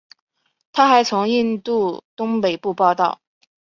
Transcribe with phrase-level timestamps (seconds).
[0.73, 3.21] 他还从印度东北部报道。